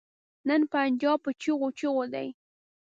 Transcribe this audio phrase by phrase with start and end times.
[0.47, 2.27] نن پنجاب په چيغو چيغو دی.